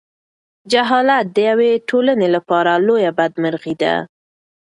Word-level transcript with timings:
جهالت 0.71 1.25
د 1.35 1.37
یوې 1.49 1.71
ټولنې 1.89 2.27
لپاره 2.35 2.71
لویه 2.87 3.11
بدمرغي 3.19 3.73
ده. 3.81 3.93